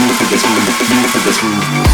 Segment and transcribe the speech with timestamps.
[0.00, 1.90] Move to this groove, move to this groove.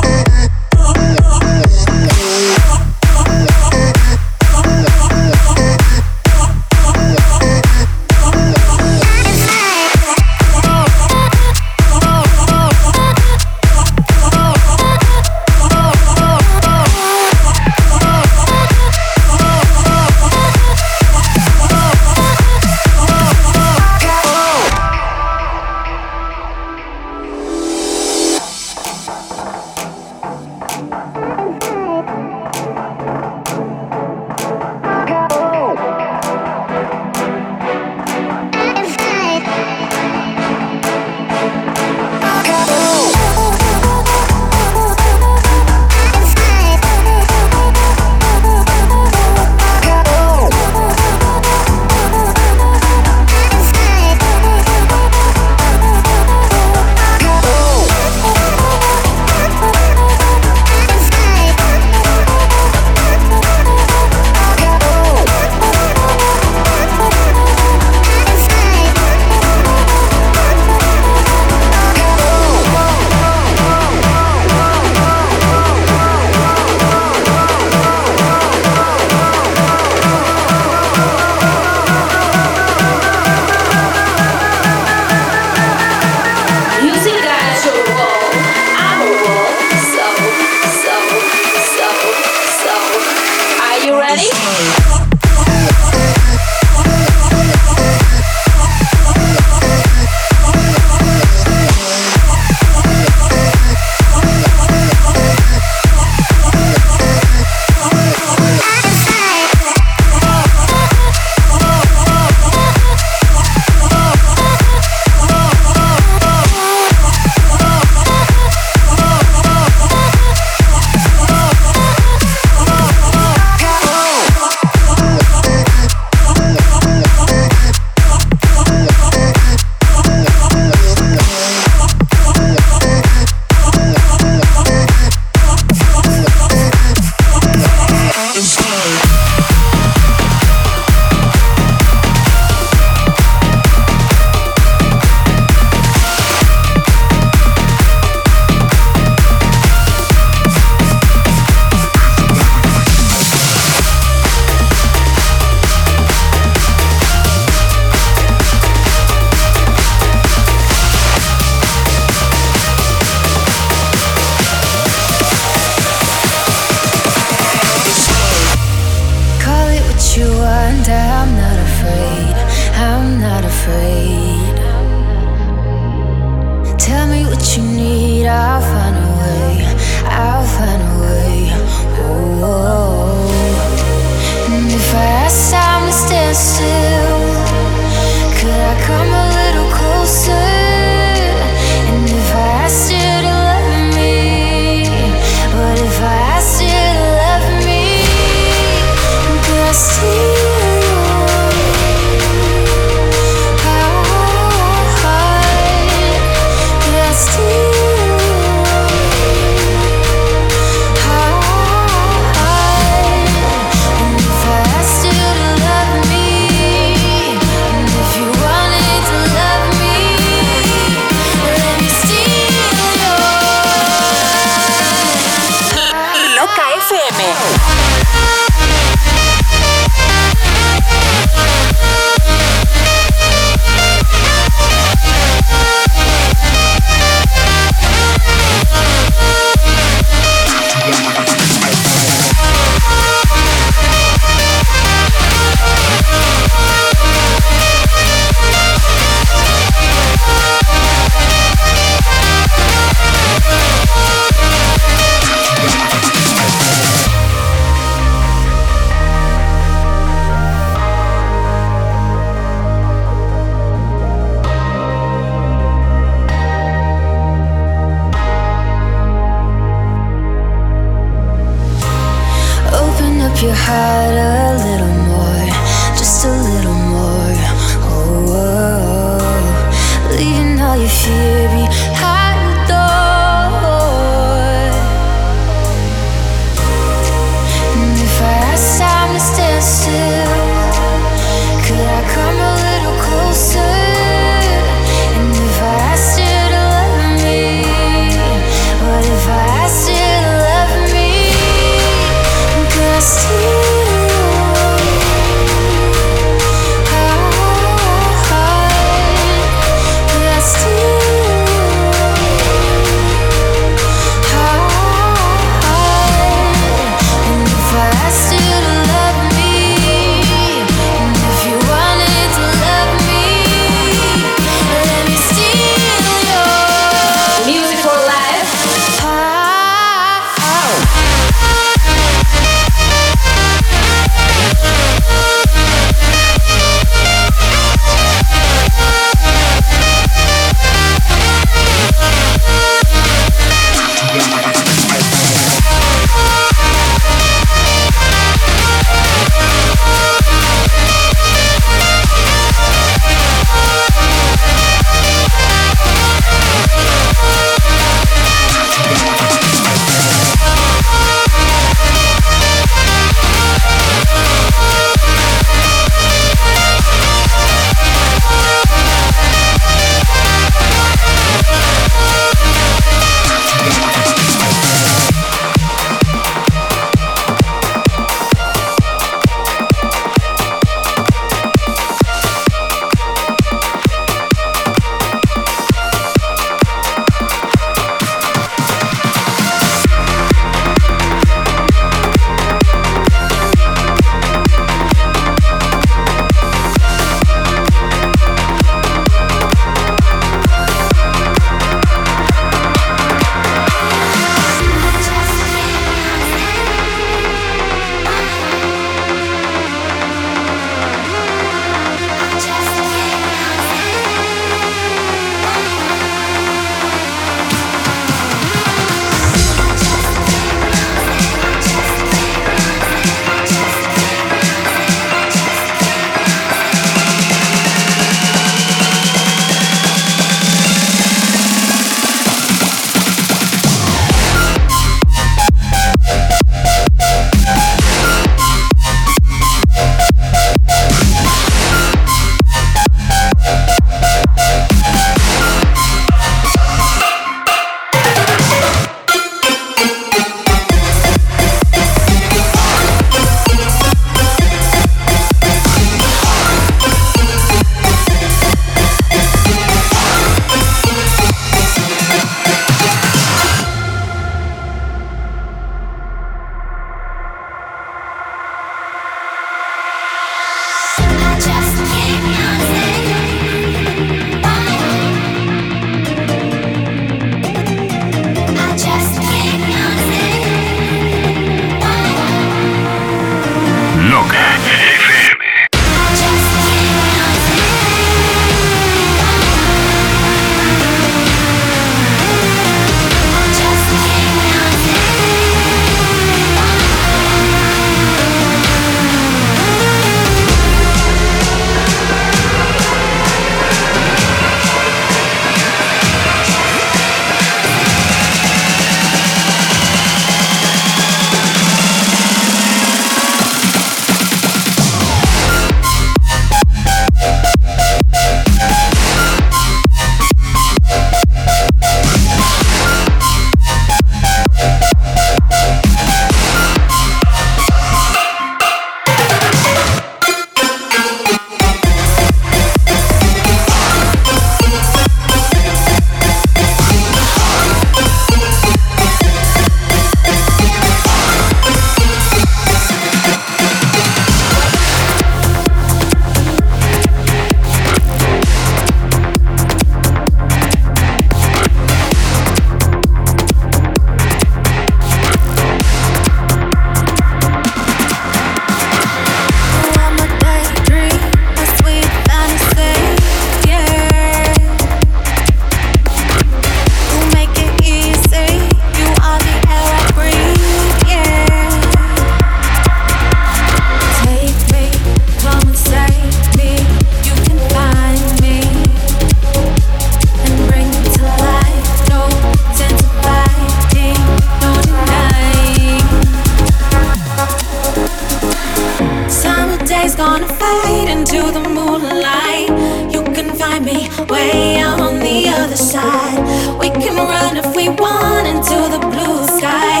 [594.28, 596.40] way out on the other side.
[596.80, 600.00] We can run if we want into the blue sky.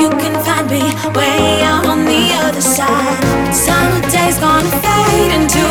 [0.00, 0.82] You can find me
[1.18, 3.42] way out on the other side.
[4.12, 5.61] Day's gonna fade into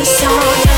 [0.00, 0.69] the song.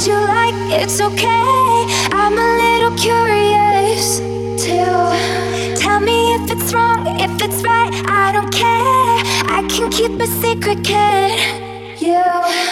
[0.00, 1.86] at you like it's okay.
[2.12, 4.18] I'm a little curious
[4.62, 5.80] too.
[5.80, 9.16] Tell me if it's wrong, if it's right, I don't care.
[9.56, 12.00] I can keep a secret, kid.
[12.00, 12.22] You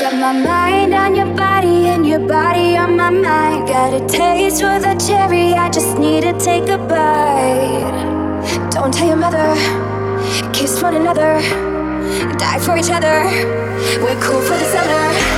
[0.00, 3.68] got my mind on your body and your body on my mind.
[3.68, 8.70] Got a taste for the cherry, I just need to take a bite.
[8.70, 9.54] Don't tell your mother,
[10.52, 11.40] kiss one another,
[12.38, 13.24] die for each other.
[14.02, 15.37] We're cool for the summer.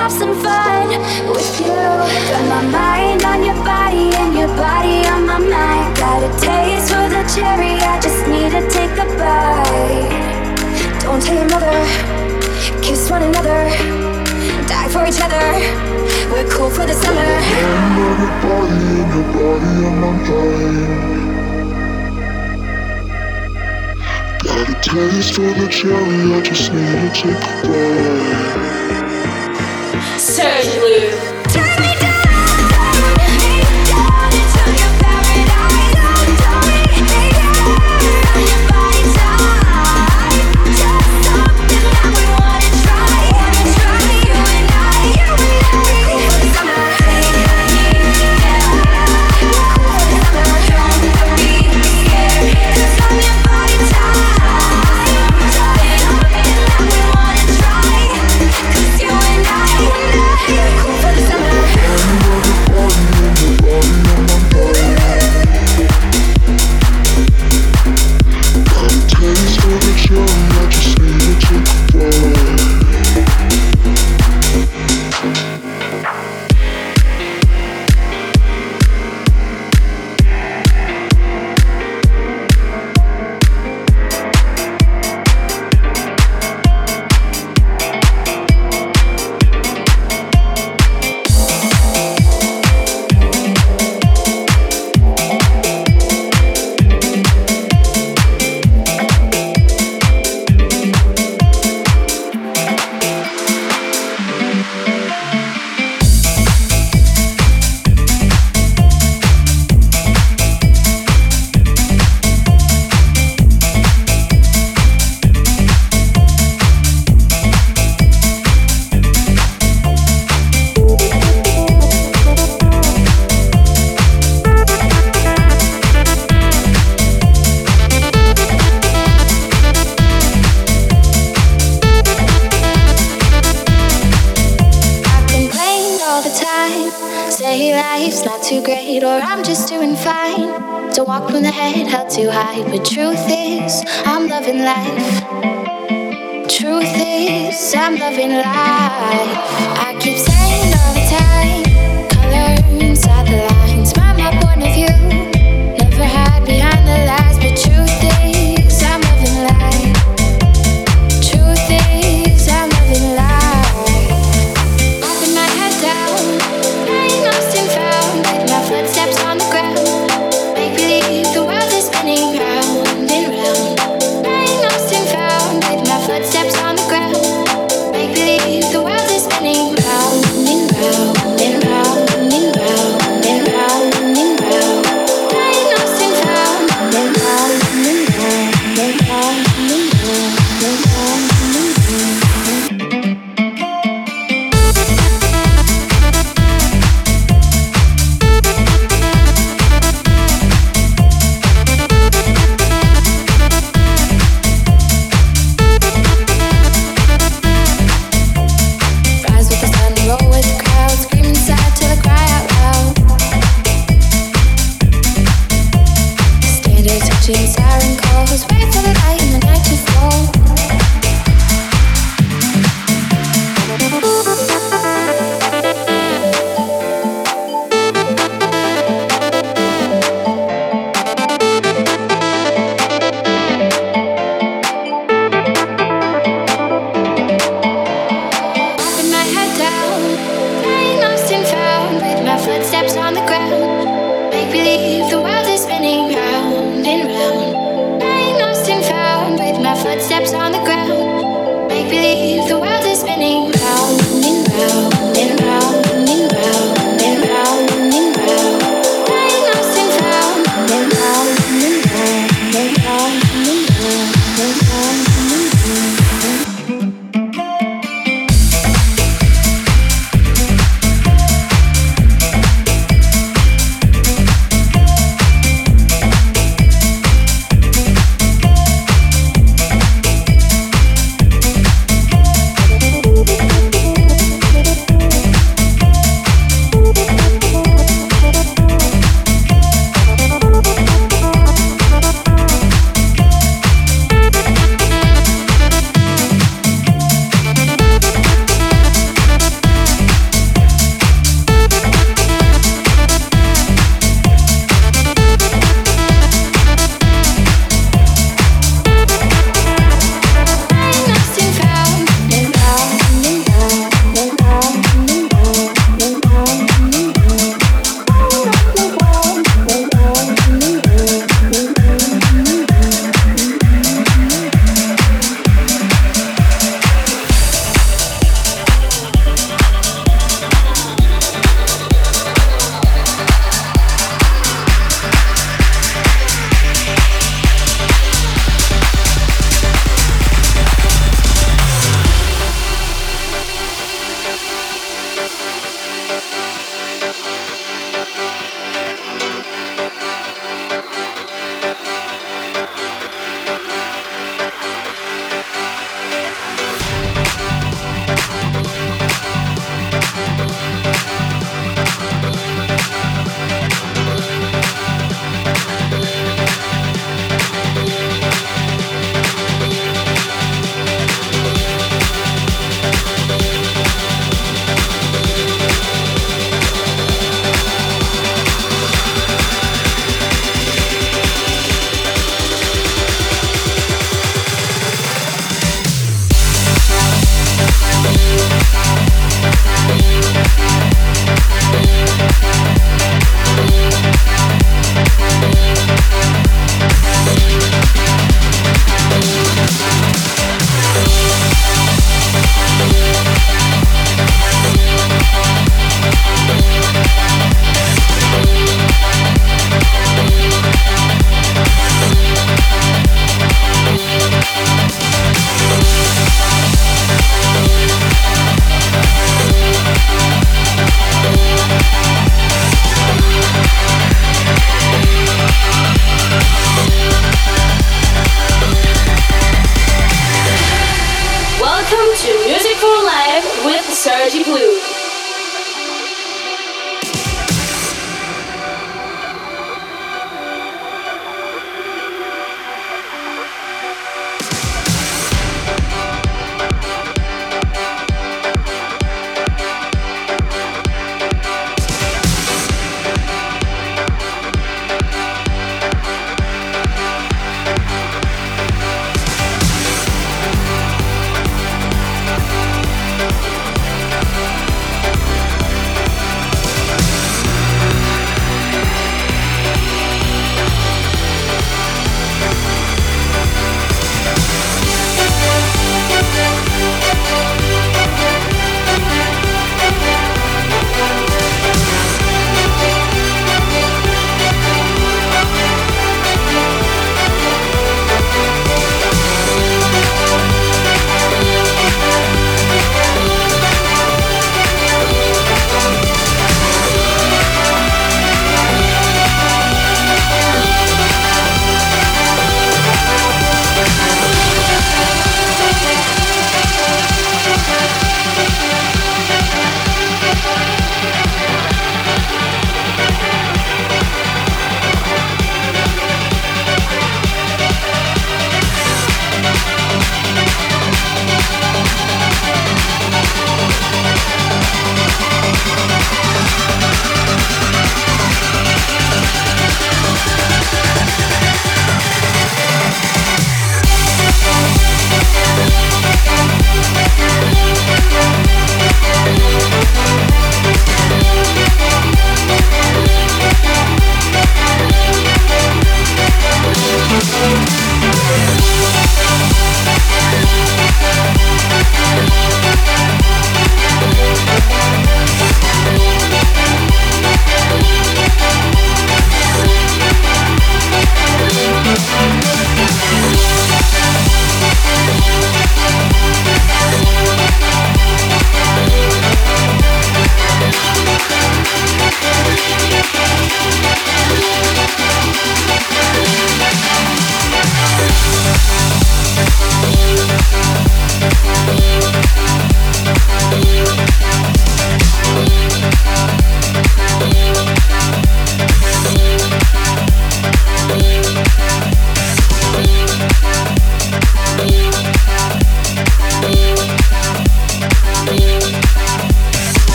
[0.00, 0.88] have some fun
[1.28, 1.76] with you.
[2.32, 5.96] Got my mind on your body and your body on my mind.
[6.00, 10.08] Got a taste for the cherry, I just need to take a bite.
[11.02, 11.78] Don't tell your mother,
[12.80, 13.60] kiss one another,
[14.72, 15.46] die for each other.
[16.32, 17.30] We're cool for the summer.
[17.60, 21.10] Mind on your body and your body on my mind.
[24.44, 28.89] Got a taste for the cherry, I just need to take a bite.
[30.20, 31.39] Sérgio